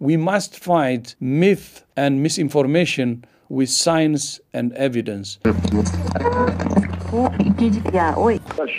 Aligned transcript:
We 0.00 0.16
must 0.16 0.58
fight 0.58 1.16
myth 1.20 1.84
and 1.96 2.22
misinformation 2.22 3.24
with 3.48 3.68
science 3.68 4.40
and 4.52 4.72
evidence. 4.76 5.38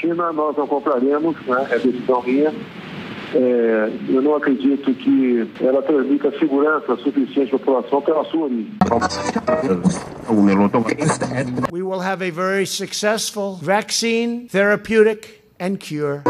China 0.02 0.34
nós 0.34 0.58
não 0.58 0.68
compraremos, 0.68 1.36
né? 1.48 1.68
Eh, 1.70 1.76
é 1.76 1.80
decisão 1.80 2.22
minha. 2.24 2.54
É, 3.34 3.38
eh, 3.38 3.92
eu 4.10 4.22
não 4.22 4.36
acredito 4.36 4.94
que 4.94 5.50
ela 5.62 5.82
transmita 5.82 6.32
segurança 6.40 6.96
suficiente 6.98 7.56
à 7.56 7.60
população 7.60 8.02
pela 8.02 8.24
sua 8.26 8.46
origem. 8.46 8.72
We 11.72 11.82
will 11.82 12.02
have 12.02 12.22
a 12.22 12.32
very 12.32 12.66
successful 12.66 13.58
vaccine, 13.62 14.48
therapeutic, 14.48 15.42
and 15.60 15.78
cure. 15.78 16.22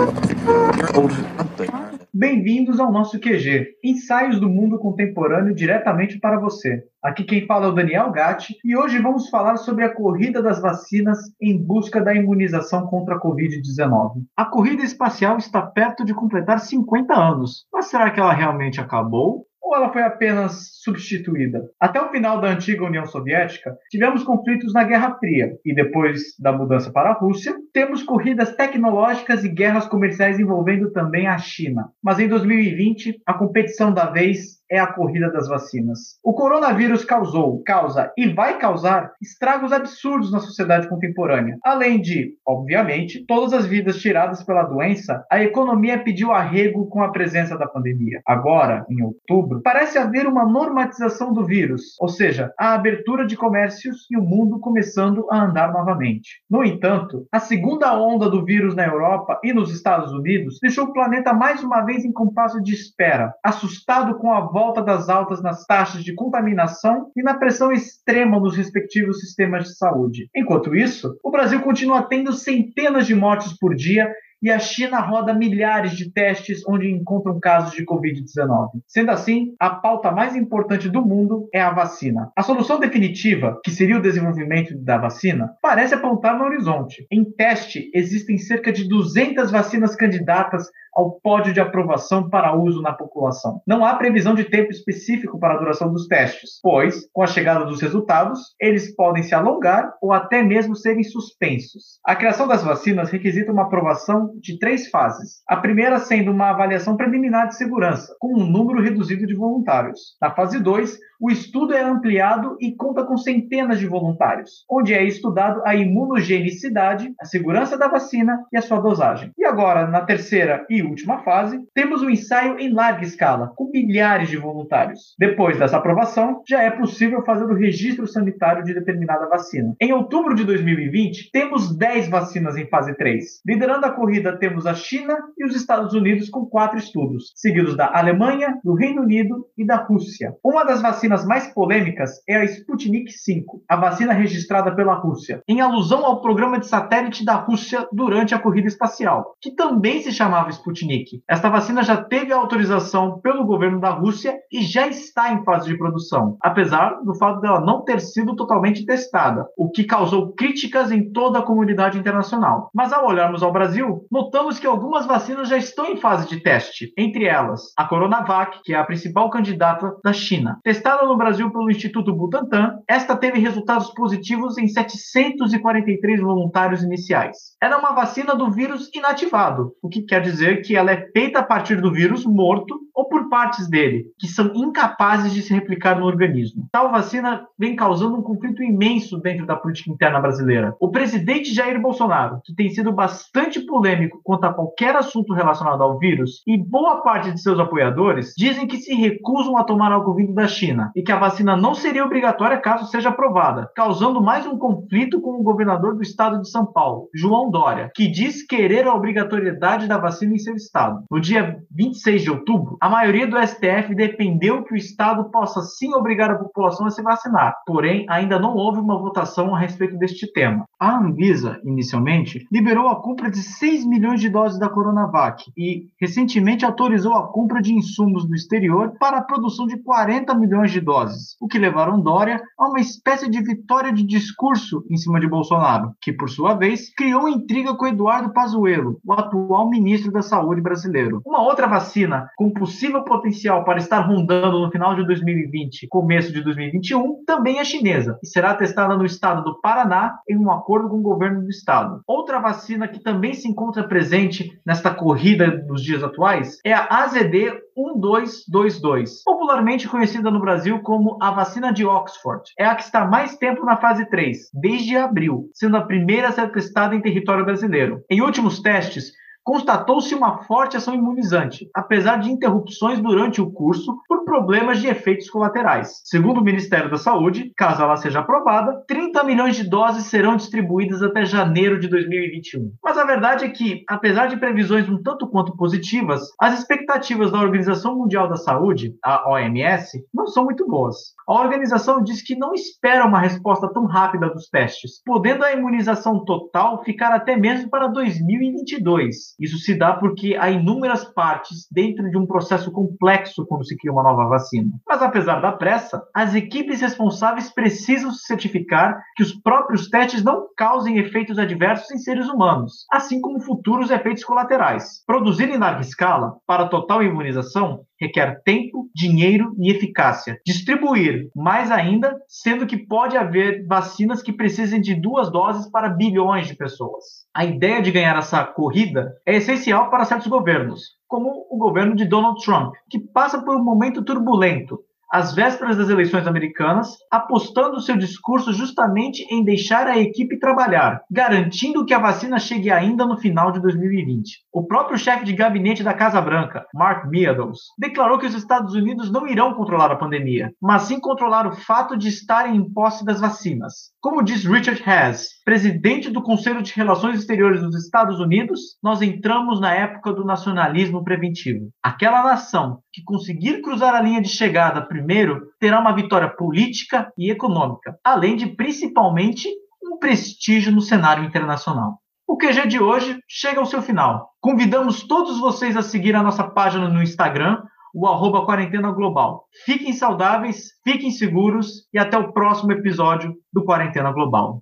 Bem-vindos 2.18 2.80
ao 2.80 2.94
nosso 2.94 3.20
QG, 3.20 3.76
ensaios 3.84 4.40
do 4.40 4.48
mundo 4.48 4.80
contemporâneo 4.80 5.54
diretamente 5.54 6.18
para 6.18 6.40
você. 6.40 6.82
Aqui 7.04 7.26
quem 7.26 7.46
fala 7.46 7.66
é 7.66 7.68
o 7.68 7.74
Daniel 7.74 8.10
Gatti 8.10 8.56
e 8.64 8.74
hoje 8.74 9.00
vamos 9.00 9.28
falar 9.28 9.58
sobre 9.58 9.84
a 9.84 9.94
corrida 9.94 10.42
das 10.42 10.62
vacinas 10.62 11.20
em 11.42 11.62
busca 11.62 12.00
da 12.00 12.16
imunização 12.16 12.88
contra 12.88 13.16
a 13.16 13.20
Covid-19. 13.20 14.24
A 14.34 14.46
corrida 14.46 14.82
espacial 14.82 15.38
está 15.38 15.62
perto 15.62 16.06
de 16.06 16.14
completar 16.14 16.62
50 16.62 17.14
anos, 17.14 17.66
mas 17.70 17.88
será 17.88 18.10
que 18.10 18.22
ela 18.22 18.32
realmente 18.32 18.80
acabou? 18.80 19.46
Ou 19.66 19.76
ela 19.76 19.92
foi 19.92 20.04
apenas 20.04 20.70
substituída? 20.84 21.68
Até 21.80 22.00
o 22.00 22.12
final 22.12 22.40
da 22.40 22.50
antiga 22.50 22.86
União 22.86 23.06
Soviética, 23.06 23.76
tivemos 23.90 24.24
conflitos 24.24 24.72
na 24.74 24.84
Guerra 24.84 25.18
Fria, 25.18 25.58
e 25.66 25.74
depois 25.74 26.22
da 26.40 26.54
mudança 26.54 26.92
para 26.92 27.10
a 27.10 27.14
Rússia, 27.14 27.56
temos 27.74 28.04
corridas 28.04 28.56
tecnológicas 28.56 29.44
e 29.44 29.50
guerras 29.50 29.88
comerciais 29.88 30.40
envolvendo 30.40 30.92
também 30.92 31.28
a 31.28 31.38
China. 31.40 31.90
Mas 32.04 32.20
em 32.20 32.28
2020, 32.28 33.22
a 33.26 33.34
competição 33.34 33.92
da 33.92 34.06
vez 34.06 34.64
é 34.70 34.80
a 34.80 34.88
corrida 34.88 35.32
das 35.32 35.48
vacinas. 35.48 36.20
O 36.24 36.34
coronavírus 36.34 37.06
causou, 37.06 37.62
causa 37.64 38.12
e 38.18 38.28
vai 38.28 38.58
causar 38.58 39.12
estragos 39.22 39.72
absurdos 39.72 40.32
na 40.32 40.40
sociedade 40.40 40.88
contemporânea. 40.88 41.58
Além 41.64 42.02
de, 42.02 42.34
obviamente, 42.46 43.26
todas 43.28 43.54
as 43.54 43.66
vidas 43.66 43.98
tiradas 43.98 44.44
pela 44.44 44.64
doença, 44.64 45.26
a 45.32 45.42
economia 45.42 46.04
pediu 46.04 46.32
arrego 46.32 46.88
com 46.88 47.02
a 47.02 47.12
presença 47.12 47.58
da 47.58 47.68
pandemia. 47.68 48.22
Agora, 48.26 48.86
em 48.90 49.02
outubro, 49.04 49.62
parece 49.62 49.98
haver 49.98 50.28
uma 50.28 50.46
normatização 50.46 51.34
do 51.34 51.46
vírus, 51.46 51.96
ou 52.00 52.08
seja, 52.08 52.54
a 52.60 52.74
abertura 52.74 53.26
de 53.26 53.36
comércios 53.36 54.08
e 54.10 54.18
o 54.18 54.22
mundo 54.22 54.60
começando 54.60 55.28
a 55.32 55.44
andar 55.44 55.72
novamente. 55.72 56.42
No 56.50 56.64
entanto, 56.64 57.28
a 57.32 57.40
segunda 57.40 57.98
onda 57.98 58.30
do 58.30 58.44
vírus 58.44 58.76
na 58.76 58.86
Europa 58.86 59.40
e 59.44 59.54
nos 59.54 59.72
Estados 59.72 60.12
Unidos 60.12 60.60
deixou 60.62 60.86
o 60.86 60.94
planeta 60.94 61.34
mais 61.34 61.64
uma 61.64 61.82
vez 61.82 62.04
em 62.04 62.12
compasso 62.12 62.62
de 62.62 62.74
espera, 62.74 63.34
assustado 63.44 64.18
com 64.18 64.32
a 64.32 64.42
volta 64.56 64.82
das 64.82 65.10
altas 65.10 65.44
nas 65.44 65.66
taxas 65.66 66.02
de 66.02 66.16
contaminação 66.16 67.12
e 67.14 67.22
na 67.22 67.34
pressão 67.34 67.74
extrema 67.74 68.40
nos 68.40 68.56
respectivos 68.56 69.20
sistemas 69.20 69.66
de 69.66 69.76
saúde. 69.76 70.30
Enquanto 70.34 70.74
isso, 70.74 71.20
o 71.22 71.30
Brasil 71.30 71.60
continua 71.60 72.04
tendo 72.04 72.32
centenas 72.32 73.06
de 73.06 73.14
mortes 73.14 73.52
por 73.60 73.76
dia 73.76 74.10
e 74.42 74.52
a 74.52 74.60
China 74.60 75.00
roda 75.00 75.34
milhares 75.34 75.92
de 75.94 76.12
testes 76.12 76.62
onde 76.68 76.90
encontram 76.90 77.40
casos 77.40 77.74
de 77.74 77.86
Covid-19. 77.86 78.70
Sendo 78.88 79.12
assim, 79.12 79.56
a 79.60 79.70
pauta 79.70 80.12
mais 80.12 80.36
importante 80.36 80.90
do 80.90 81.02
mundo 81.02 81.48
é 81.54 81.62
a 81.62 81.74
vacina. 81.74 82.32
A 82.36 82.44
solução 82.44 82.80
definitiva, 82.80 83.60
que 83.64 83.72
seria 83.72 83.98
o 83.98 84.02
desenvolvimento 84.02 84.78
da 84.78 84.98
vacina, 84.98 85.54
parece 85.62 85.94
apontar 85.94 86.38
no 86.38 86.46
horizonte. 86.46 87.06
Em 87.12 87.24
teste, 87.24 87.90
existem 87.94 88.38
cerca 88.38 88.72
de 88.72 88.88
200 88.88 89.52
vacinas 89.52 89.96
candidatas 89.96 90.70
ao 90.96 91.20
pódio 91.20 91.54
de 91.54 91.60
aprovação 91.60 92.30
para 92.30 92.56
uso 92.56 92.82
na 92.82 92.94
população. 92.94 93.62
Não 93.68 93.86
há 93.86 93.96
previsão 93.96 94.34
de 94.34 94.46
tempo 94.46 94.72
específico 94.72 95.38
para 95.38 95.56
a 95.56 95.58
duração 95.58 95.92
dos 95.92 96.08
testes, 96.08 96.60
pois, 96.64 97.06
com 97.12 97.22
a 97.22 97.28
chegada 97.28 97.66
dos 97.66 97.82
resultados, 97.82 98.56
eles 98.60 98.96
podem 98.96 99.22
se 99.22 99.36
alongar 99.36 99.94
ou 100.02 100.14
até 100.14 100.42
mesmo 100.42 100.76
serem 100.76 101.04
suspensos. 101.04 102.00
A 102.06 102.16
criação 102.16 102.48
das 102.48 102.64
vacinas 102.64 103.12
requisita 103.12 103.52
uma 103.52 103.64
aprovação 103.64 104.32
de 104.40 104.60
três 104.60 104.90
fases. 104.90 105.42
A 105.48 105.58
primeira 105.58 106.00
sendo 106.00 106.32
uma 106.32 106.50
avaliação 106.50 106.98
preliminar 106.98 107.48
de 107.48 107.56
segurança, 107.56 108.16
com 108.20 108.40
um 108.40 108.46
número 108.46 108.82
reduzido 108.82 109.26
de 109.26 109.36
voluntários. 109.36 110.16
Na 110.22 110.32
fase 110.32 110.60
2, 110.60 110.98
o 111.26 111.32
estudo 111.32 111.74
é 111.74 111.82
ampliado 111.82 112.56
e 112.62 112.76
conta 112.76 113.04
com 113.04 113.18
centenas 113.18 113.80
de 113.80 113.88
voluntários, 113.88 114.64
onde 114.70 114.94
é 114.94 115.04
estudado 115.04 115.60
a 115.66 115.74
imunogenicidade, 115.74 117.16
a 117.20 117.26
segurança 117.26 117.76
da 117.76 117.88
vacina 117.88 118.44
e 118.54 118.58
a 118.58 118.62
sua 118.62 118.80
dosagem. 118.80 119.32
E 119.36 119.44
agora, 119.44 119.88
na 119.88 120.02
terceira 120.02 120.64
e 120.70 120.84
última 120.84 121.24
fase, 121.24 121.60
temos 121.74 122.04
o 122.04 122.06
um 122.06 122.10
ensaio 122.12 122.60
em 122.60 122.72
larga 122.72 123.04
escala, 123.04 123.52
com 123.56 123.72
milhares 123.72 124.30
de 124.30 124.38
voluntários. 124.38 125.16
Depois 125.18 125.58
dessa 125.58 125.78
aprovação, 125.78 126.44
já 126.48 126.62
é 126.62 126.70
possível 126.70 127.26
fazer 127.26 127.46
o 127.46 127.58
registro 127.58 128.06
sanitário 128.06 128.64
de 128.64 128.76
determinada 128.76 129.28
vacina. 129.28 129.76
Em 129.82 129.94
outubro 129.94 130.36
de 130.36 130.44
2020, 130.44 131.32
temos 131.32 131.76
10 131.76 132.08
vacinas 132.08 132.56
em 132.56 132.68
fase 132.68 132.96
3. 132.96 133.42
Liderando 133.44 133.88
a 133.88 133.92
corrida, 133.92 134.38
temos 134.38 134.68
a 134.68 134.76
China 134.76 135.18
e 135.36 135.44
os 135.44 135.56
Estados 135.56 135.96
Unidos 135.96 136.30
com 136.30 136.46
quatro 136.46 136.78
estudos, 136.78 137.34
seguidos 137.36 137.76
da 137.76 137.92
Alemanha, 137.98 138.60
do 138.64 138.76
Reino 138.76 139.02
Unido 139.02 139.48
e 139.58 139.66
da 139.66 139.78
Rússia. 139.78 140.36
Uma 140.44 140.64
das 140.64 140.84
vacinas 140.84 141.15
mais 141.24 141.54
polêmicas 141.54 142.12
é 142.28 142.38
a 142.38 142.44
Sputnik 142.44 143.12
V, 143.12 143.46
a 143.70 143.76
vacina 143.76 144.14
registrada 144.14 144.76
pela 144.76 144.96
Rússia, 144.96 145.42
em 145.48 145.62
alusão 145.62 146.04
ao 146.04 146.22
programa 146.22 146.60
de 146.60 146.68
satélite 146.68 147.24
da 147.24 147.36
Rússia 147.36 147.88
durante 147.92 148.34
a 148.34 148.40
corrida 148.40 148.68
espacial, 148.68 149.36
que 149.40 149.52
também 149.52 150.02
se 150.02 150.12
chamava 150.12 150.50
Sputnik. 150.50 151.22
Esta 151.30 151.50
vacina 151.50 151.84
já 151.84 151.98
teve 151.98 152.34
autorização 152.34 153.20
pelo 153.20 153.46
governo 153.46 153.80
da 153.80 153.92
Rússia 153.92 154.36
e 154.52 154.64
já 154.64 154.88
está 154.88 155.32
em 155.32 155.44
fase 155.44 155.68
de 155.68 155.78
produção, 155.78 156.38
apesar 156.42 157.02
do 157.04 157.14
fato 157.16 157.40
dela 157.40 157.62
não 157.62 157.84
ter 157.84 158.02
sido 158.02 158.36
totalmente 158.36 158.86
testada, 158.86 159.46
o 159.56 159.70
que 159.70 159.84
causou 159.84 160.34
críticas 160.34 160.92
em 160.92 161.12
toda 161.12 161.40
a 161.40 161.44
comunidade 161.44 161.98
internacional. 161.98 162.70
Mas 162.74 162.92
ao 162.92 163.08
olharmos 163.08 163.44
ao 163.44 163.54
Brasil, 163.54 164.06
notamos 164.12 164.58
que 164.58 164.66
algumas 164.66 165.06
vacinas 165.06 165.50
já 165.50 165.58
estão 165.58 165.86
em 165.86 165.98
fase 165.98 166.28
de 166.28 166.42
teste, 166.42 166.92
entre 166.98 167.26
elas 167.26 167.74
a 167.78 167.86
Coronavac, 167.86 168.62
que 168.64 168.74
é 168.74 168.78
a 168.78 168.84
principal 168.84 169.30
candidata 169.30 169.96
da 170.04 170.14
China. 170.14 170.60
Testada 170.64 170.95
no 171.04 171.18
Brasil 171.18 171.52
pelo 171.52 171.70
Instituto 171.70 172.14
Butantan, 172.14 172.80
esta 172.88 173.18
teve 173.18 173.40
resultados 173.40 173.92
positivos 173.94 174.58
em 174.58 174.68
743 174.68 176.22
voluntários 176.22 176.84
iniciais. 176.84 177.56
Era 177.62 177.78
uma 177.78 177.92
vacina 177.92 178.36
do 178.36 178.52
vírus 178.52 178.90
inativado, 178.94 179.74
o 179.82 179.90
que 179.90 180.04
quer 180.04 180.22
dizer 180.22 180.62
que 180.62 180.76
ela 180.76 180.92
é 180.92 181.10
feita 181.12 181.40
a 181.40 181.44
partir 181.44 181.82
do 181.82 181.92
vírus 181.92 182.26
morto 182.26 182.80
ou 182.94 183.10
por 183.10 183.28
partes 183.28 183.68
dele, 183.68 184.06
que 184.18 184.28
são 184.28 184.54
incapazes 184.56 185.34
de 185.34 185.42
se 185.42 185.54
replicar 185.54 186.00
no 186.00 186.06
organismo. 186.06 186.68
Tal 186.72 186.90
vacina 186.90 187.46
vem 187.60 187.76
causando 187.76 188.16
um 188.16 188.22
conflito 188.22 188.64
imenso 188.64 189.20
dentro 189.20 189.46
da 189.46 189.56
política 189.56 189.92
interna 189.92 190.22
brasileira. 190.22 190.74
O 190.80 190.90
presidente 190.90 191.54
Jair 191.54 191.82
Bolsonaro, 191.82 192.40
que 192.46 192.56
tem 192.56 192.70
sido 192.70 192.94
bastante 192.94 193.60
polêmico 193.60 194.22
quanto 194.24 194.46
a 194.46 194.54
qualquer 194.54 194.96
assunto 194.96 195.34
relacionado 195.34 195.84
ao 195.84 196.00
vírus, 196.00 196.42
e 196.48 196.58
boa 196.58 197.02
parte 197.02 197.32
de 197.32 197.42
seus 197.42 197.60
apoiadores 197.60 198.34
dizem 198.38 198.66
que 198.66 198.78
se 198.78 198.94
recusam 198.94 199.58
a 199.58 199.64
tomar 199.64 199.92
algo 199.92 200.14
vindo 200.14 200.34
da 200.34 200.48
China 200.48 200.85
e 200.96 201.02
que 201.02 201.12
a 201.12 201.20
vacina 201.20 201.56
não 201.56 201.74
seria 201.74 202.06
obrigatória 202.06 202.58
caso 202.58 202.90
seja 202.90 203.10
aprovada, 203.10 203.70
causando 203.76 204.22
mais 204.22 204.46
um 204.46 204.58
conflito 204.58 205.22
com 205.22 205.40
o 205.40 205.44
governador 205.44 205.96
do 205.96 206.02
estado 206.02 206.42
de 206.42 206.50
São 206.50 206.66
Paulo, 206.66 207.10
João 207.14 207.50
Dória, 207.50 207.92
que 207.96 208.08
diz 208.08 208.46
querer 208.46 208.88
a 208.88 208.94
obrigatoriedade 208.94 209.88
da 209.88 209.98
vacina 209.98 210.34
em 210.34 210.40
seu 210.40 210.56
estado. 210.56 211.04
No 211.10 211.20
dia 211.20 211.58
26 211.72 212.22
de 212.22 212.32
outubro, 212.32 212.78
a 212.82 212.90
maioria 212.90 213.28
do 213.28 213.38
STF 213.38 213.94
defendeu 213.96 214.64
que 214.64 214.74
o 214.74 214.78
estado 214.78 215.26
possa 215.26 215.62
sim 215.62 215.94
obrigar 215.94 216.32
a 216.32 216.38
população 216.38 216.86
a 216.86 216.90
se 216.90 217.02
vacinar, 217.02 217.56
porém 217.66 218.06
ainda 218.10 218.40
não 218.40 218.56
houve 218.56 218.80
uma 218.80 218.98
votação 218.98 219.54
a 219.54 219.60
respeito 219.60 219.98
deste 219.98 220.32
tema. 220.32 220.66
A 220.80 220.98
Anvisa, 220.98 221.60
inicialmente, 221.64 222.46
liberou 222.52 222.88
a 222.88 223.02
compra 223.02 223.30
de 223.30 223.42
6 223.42 223.86
milhões 223.86 224.20
de 224.20 224.30
doses 224.30 224.60
da 224.60 224.70
Coronavac 224.70 225.52
e 225.58 225.88
recentemente 226.00 226.66
autorizou 226.66 227.14
a 227.14 227.28
compra 227.28 227.62
de 227.62 227.74
insumos 227.74 228.26
do 228.26 228.36
exterior 228.36 228.94
para 229.00 229.18
a 229.18 229.24
produção 229.24 229.68
de 229.68 229.78
40 229.78 230.34
milhões 230.36 230.72
de 230.72 230.75
doses, 230.82 231.36
o 231.42 231.48
que 231.48 231.60
levaram 231.60 232.02
Dória 232.02 232.42
a 232.58 232.68
uma 232.68 232.80
espécie 232.80 233.30
de 233.30 233.42
vitória 233.42 233.92
de 233.92 234.04
discurso 234.04 234.86
em 234.90 234.98
cima 234.98 235.20
de 235.20 235.28
Bolsonaro, 235.28 235.94
que 236.02 236.14
por 236.14 236.30
sua 236.30 236.54
vez 236.54 236.94
criou 236.94 237.28
intriga 237.28 237.76
com 237.76 237.88
Eduardo 237.88 238.34
Pazuello, 238.34 239.00
o 239.04 239.14
atual 239.14 239.70
ministro 239.70 240.12
da 240.12 240.22
Saúde 240.22 240.62
brasileiro. 240.62 241.22
Uma 241.26 241.42
outra 241.42 241.68
vacina 241.68 242.30
com 242.36 242.52
possível 242.52 243.04
potencial 243.04 243.64
para 243.64 243.80
estar 243.80 244.02
rondando 244.02 244.60
no 244.60 244.72
final 244.72 244.96
de 244.96 245.06
2020, 245.06 245.88
começo 245.88 246.32
de 246.32 246.42
2021, 246.42 247.24
também 247.26 247.60
é 247.60 247.64
chinesa 247.64 248.20
e 248.24 248.28
será 248.28 248.54
testada 248.54 248.98
no 248.98 249.06
estado 249.06 249.44
do 249.44 249.60
Paraná 249.62 250.18
em 250.30 250.38
um 250.38 250.52
acordo 250.52 250.90
com 250.90 250.98
o 250.98 251.02
governo 251.02 251.42
do 251.42 251.50
estado. 251.50 252.02
Outra 252.08 252.40
vacina 252.40 252.88
que 252.88 253.02
também 253.02 253.34
se 253.34 253.48
encontra 253.48 253.88
presente 253.88 254.60
nesta 254.66 254.94
corrida 254.94 255.50
dos 255.50 255.82
dias 255.82 256.04
atuais 256.04 256.60
é 256.64 256.74
a 256.74 256.88
AZD 256.90 257.65
1222, 257.76 259.24
popularmente 259.24 259.88
conhecida 259.88 260.32
no 260.32 260.40
Brasil 260.40 260.80
como 260.82 261.18
a 261.22 261.32
vacina 261.32 261.72
de 261.72 261.86
Oxford. 261.86 262.44
É 262.58 262.66
a 262.66 262.76
que 262.76 262.84
está 262.84 263.06
mais 263.06 263.38
tempo 263.38 263.66
na 263.66 263.78
fase 263.78 264.06
3, 264.10 264.50
desde 264.54 264.98
abril, 264.98 265.50
sendo 265.54 265.78
a 265.78 265.82
primeira 265.82 266.30
a 266.30 266.32
ser 266.32 266.52
testada 266.52 266.96
em 266.96 267.02
território 267.02 267.46
brasileiro. 267.46 268.04
Em 268.10 268.22
últimos 268.22 268.60
testes, 268.60 269.12
constatou-se 269.46 270.14
uma 270.16 270.40
forte 270.44 270.76
ação 270.76 270.96
imunizante, 270.96 271.70
apesar 271.74 272.18
de 272.18 272.32
interrupções 272.32 273.00
durante 273.00 273.40
o 273.40 273.52
curso 273.52 273.96
por 274.08 274.25
problemas 274.36 274.82
de 274.82 274.88
efeitos 274.88 275.30
colaterais. 275.30 276.02
Segundo 276.04 276.42
o 276.42 276.44
Ministério 276.44 276.92
da 276.92 276.98
Saúde, 276.98 277.54
caso 277.56 277.82
ela 277.82 277.96
seja 277.96 278.20
aprovada, 278.20 278.84
30 278.86 279.24
milhões 279.24 279.56
de 279.56 279.64
doses 279.64 280.08
serão 280.08 280.36
distribuídas 280.36 281.02
até 281.02 281.24
janeiro 281.24 281.80
de 281.80 281.88
2021. 281.88 282.74
Mas 282.84 282.98
a 282.98 283.06
verdade 283.06 283.46
é 283.46 283.50
que, 283.50 283.86
apesar 283.88 284.28
de 284.28 284.36
previsões 284.36 284.90
um 284.90 285.02
tanto 285.02 285.26
quanto 285.30 285.56
positivas, 285.56 286.22
as 286.38 286.60
expectativas 286.60 287.32
da 287.32 287.40
Organização 287.40 287.96
Mundial 287.98 288.28
da 288.28 288.36
Saúde, 288.36 288.94
a 289.02 289.32
OMS, 289.32 290.06
não 290.14 290.28
são 290.28 290.44
muito 290.44 290.68
boas. 290.68 290.98
A 291.26 291.34
organização 291.34 292.04
diz 292.04 292.22
que 292.22 292.36
não 292.36 292.54
espera 292.54 293.06
uma 293.06 293.22
resposta 293.22 293.72
tão 293.72 293.86
rápida 293.86 294.30
dos 294.30 294.50
testes, 294.50 295.02
podendo 295.06 295.46
a 295.46 295.54
imunização 295.54 296.26
total 296.26 296.84
ficar 296.84 297.14
até 297.14 297.38
mesmo 297.38 297.70
para 297.70 297.88
2022. 297.88 299.36
Isso 299.40 299.58
se 299.60 299.74
dá 299.76 299.94
porque 299.94 300.36
há 300.38 300.50
inúmeras 300.50 301.06
partes 301.06 301.68
dentro 301.72 302.10
de 302.10 302.18
um 302.18 302.28
processo 302.28 302.70
complexo 302.70 303.46
quando 303.46 303.66
se 303.66 303.78
cria 303.78 303.94
uma 303.94 304.04
nova 304.04 304.25
vacina. 304.28 304.70
Mas 304.88 305.02
apesar 305.02 305.40
da 305.40 305.52
pressa, 305.52 306.04
as 306.14 306.34
equipes 306.36 306.82
responsáveis 306.82 307.52
precisam 307.52 308.12
se 308.12 308.26
certificar 308.26 309.02
que 309.16 309.24
os 309.24 309.34
próprios 309.34 309.90
testes 309.90 310.24
não 310.24 310.48
causem 310.56 310.98
efeitos 310.98 311.38
adversos 311.38 311.92
em 311.92 311.98
seres 311.98 312.28
humanos, 312.28 312.86
assim 312.92 313.22
como 313.22 313.42
futuros 313.42 313.92
efeitos 313.92 314.24
colaterais. 314.24 315.04
Produzir 315.06 315.50
em 315.50 315.58
larga 315.58 315.82
escala 315.82 316.36
para 316.46 316.68
total 316.68 317.04
imunização 317.04 317.86
requer 318.00 318.42
tempo, 318.44 318.90
dinheiro 318.94 319.56
e 319.58 319.72
eficácia. 319.72 320.40
Distribuir, 320.46 321.30
mais 321.36 321.72
ainda, 321.72 322.16
sendo 322.28 322.66
que 322.66 322.78
pode 322.78 323.18
haver 323.18 323.66
vacinas 323.66 324.22
que 324.22 324.34
precisem 324.34 324.82
de 324.82 324.94
duas 324.96 325.32
doses 325.32 325.70
para 325.70 325.90
bilhões 325.90 326.48
de 326.48 326.56
pessoas. 326.56 327.04
A 327.34 327.46
ideia 327.46 327.82
de 327.82 327.92
ganhar 327.92 328.18
essa 328.18 328.44
corrida 328.44 329.14
é 329.26 329.36
essencial 329.36 329.90
para 329.90 330.06
certos 330.06 330.28
governos, 330.28 330.96
como 331.16 331.48
o 331.50 331.58
governo 331.58 331.96
de 331.96 332.06
Donald 332.06 332.38
Trump, 332.44 332.74
que 332.90 333.00
passa 333.00 333.42
por 333.42 333.56
um 333.56 333.64
momento 333.64 334.04
turbulento 334.04 334.84
às 335.16 335.34
vésperas 335.34 335.78
das 335.78 335.88
eleições 335.88 336.28
americanas, 336.28 336.90
apostando 337.10 337.80
seu 337.80 337.96
discurso 337.96 338.52
justamente 338.52 339.26
em 339.34 339.46
deixar 339.46 339.88
a 339.88 339.98
equipe 339.98 340.38
trabalhar, 340.38 341.04
garantindo 341.10 341.86
que 341.86 341.94
a 341.94 342.00
vacina 342.00 342.38
chegue 342.38 342.70
ainda 342.70 343.06
no 343.06 343.16
final 343.16 343.50
de 343.50 343.62
2020. 343.62 344.40
O 344.52 344.68
próprio 344.68 344.98
chefe 344.98 345.24
de 345.24 345.32
gabinete 345.32 345.84
da 345.84 345.94
Casa 345.94 346.20
Branca, 346.20 346.66
Mark 346.74 347.06
Meadows, 347.10 347.60
declarou 347.80 348.20
que 348.20 348.26
os 348.26 348.36
Estados 348.36 348.76
Unidos 348.76 349.10
não 349.10 349.26
irão 349.26 349.54
controlar 349.54 349.90
a 349.90 349.96
pandemia, 349.96 350.52
mas 350.62 350.82
sim 350.82 351.00
controlar 351.00 351.48
o 351.48 351.56
fato 351.56 351.96
de 351.96 352.10
estarem 352.10 352.58
em 352.58 352.70
posse 352.74 353.06
das 353.06 353.22
vacinas. 353.22 353.92
Como 354.02 354.22
diz 354.22 354.44
Richard 354.44 354.84
Hess, 354.86 355.30
presidente 355.46 356.10
do 356.10 356.22
Conselho 356.22 356.62
de 356.62 356.74
Relações 356.74 357.20
Exteriores 357.20 357.62
dos 357.62 357.86
Estados 357.86 358.20
Unidos, 358.20 358.78
nós 358.84 359.02
entramos 359.02 359.62
na 359.62 359.74
época 359.74 360.12
do 360.12 360.26
nacionalismo 360.26 361.06
preventivo. 361.06 361.70
Aquela 361.82 362.22
nação 362.22 362.80
que 362.96 363.04
conseguir 363.04 363.62
cruzar 363.62 363.94
a 363.94 364.02
linha 364.02 364.22
de 364.22 364.30
chegada 364.30 364.82
primeiro 364.82 365.52
terá 365.60 365.82
uma 365.82 365.94
vitória 365.94 366.30
política 366.30 367.12
e 367.18 367.30
econômica, 367.30 368.00
além 368.02 368.38
de 368.38 368.48
principalmente 368.48 369.50
um 369.84 370.00
prestígio 370.00 370.72
no 370.72 370.80
cenário 370.80 371.26
internacional. 371.26 372.00
O 372.26 372.38
QG 372.38 372.70
de 372.70 372.80
hoje 372.80 373.20
chega 373.28 373.60
ao 373.60 373.66
seu 373.66 373.82
final. 373.82 374.30
Convidamos 374.40 375.04
todos 375.04 375.42
vocês 375.42 375.76
a 375.76 375.82
seguir 375.82 376.16
a 376.16 376.24
nossa 376.24 376.46
página 376.46 376.88
no 376.88 377.04
Instagram, 377.04 377.62
o 377.94 378.08
arroba 378.08 378.46
Quarentena 378.46 378.92
Global. 378.92 379.44
Fiquem 379.66 379.92
saudáveis, 379.92 380.70
fiquem 380.82 381.12
seguros 381.12 381.88
e 381.94 382.00
até 382.00 382.18
o 382.18 382.32
próximo 382.32 382.72
episódio 382.72 383.36
do 383.52 383.66
Quarentena 383.66 384.12
Global. 384.14 384.54